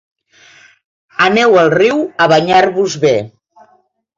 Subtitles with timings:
[1.27, 3.17] Aneu al riu a banyar-vos be.